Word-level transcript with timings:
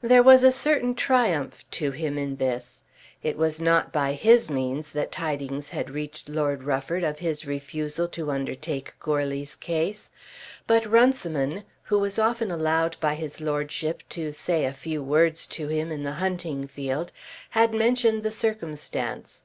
There 0.00 0.22
was 0.22 0.44
a 0.44 0.52
certain 0.52 0.94
triumph 0.94 1.64
to 1.72 1.90
him 1.90 2.18
in 2.18 2.36
this. 2.36 2.82
It 3.24 3.36
was 3.36 3.60
not 3.60 3.92
by 3.92 4.12
his 4.12 4.48
means 4.48 4.92
that 4.92 5.10
tidings 5.10 5.70
had 5.70 5.90
reached 5.90 6.28
Lord 6.28 6.62
Rufford 6.62 7.02
of 7.02 7.18
his 7.18 7.48
refusal 7.48 8.06
to 8.10 8.30
undertake 8.30 8.94
Goarly's 9.00 9.56
case. 9.56 10.12
But 10.68 10.86
Runciman, 10.86 11.64
who 11.82 11.98
was 11.98 12.16
often 12.16 12.52
allowed 12.52 12.96
by 13.00 13.16
his 13.16 13.40
lordship 13.40 14.04
to 14.10 14.30
say 14.30 14.64
a 14.66 14.72
few 14.72 15.02
words 15.02 15.48
to 15.48 15.66
him 15.66 15.90
in 15.90 16.04
the 16.04 16.12
hunting 16.22 16.68
field, 16.68 17.10
had 17.50 17.74
mentioned 17.74 18.22
the 18.22 18.30
circumstance. 18.30 19.42